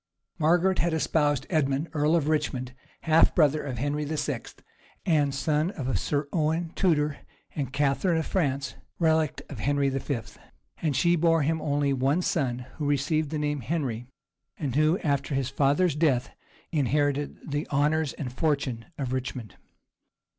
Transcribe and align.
Margaret 0.39 0.79
had 0.79 0.93
espoused 0.95 1.45
Edmund, 1.51 1.87
earl 1.93 2.15
of 2.15 2.27
Richmond, 2.27 2.73
half 3.01 3.35
brother 3.35 3.61
of 3.61 3.77
Henry 3.77 4.03
VI., 4.03 4.41
and 5.05 5.31
son 5.35 5.69
of 5.69 5.99
Sir 5.99 6.27
Owen 6.33 6.71
Tudor 6.75 7.19
and 7.55 7.71
Catharine 7.71 8.17
of 8.17 8.25
France, 8.25 8.73
relict 8.97 9.43
of 9.47 9.59
Henry 9.59 9.89
V., 9.89 10.19
and 10.81 10.95
she 10.95 11.15
bore 11.15 11.43
him 11.43 11.61
only 11.61 11.93
one 11.93 12.23
son, 12.23 12.65
who 12.77 12.85
received 12.87 13.29
the 13.29 13.37
name 13.37 13.59
of 13.59 13.65
Henry, 13.65 14.07
and 14.57 14.75
who, 14.75 14.97
after 15.03 15.35
his 15.35 15.51
father's 15.51 15.93
death, 15.93 16.31
inherited 16.71 17.37
the 17.51 17.67
honors 17.69 18.13
and 18.13 18.33
fortune 18.33 18.85
of 18.97 19.13
Richmond. 19.13 19.55